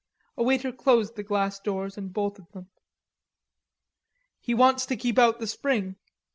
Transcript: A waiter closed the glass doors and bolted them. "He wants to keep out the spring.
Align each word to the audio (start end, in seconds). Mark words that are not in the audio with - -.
A 0.35 0.41
waiter 0.41 0.71
closed 0.71 1.15
the 1.15 1.21
glass 1.21 1.59
doors 1.59 1.95
and 1.95 2.11
bolted 2.11 2.47
them. 2.53 2.71
"He 4.39 4.55
wants 4.55 4.87
to 4.87 4.97
keep 4.97 5.19
out 5.19 5.37
the 5.39 5.45
spring. 5.45 5.95